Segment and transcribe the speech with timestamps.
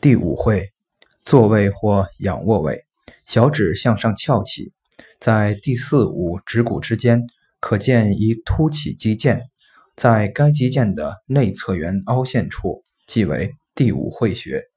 [0.00, 0.72] 第五会，
[1.26, 2.86] 坐位或仰卧位，
[3.26, 4.72] 小指向上翘起，
[5.20, 7.26] 在第四、五指骨之间
[7.60, 9.38] 可见一凸起肌腱，
[9.94, 14.69] 在该肌腱的内侧缘凹陷处即为第五会穴。